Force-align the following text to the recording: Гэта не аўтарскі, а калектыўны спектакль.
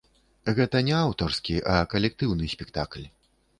Гэта 0.59 0.81
не 0.87 0.95
аўтарскі, 1.01 1.59
а 1.75 1.77
калектыўны 1.93 2.51
спектакль. 2.57 3.09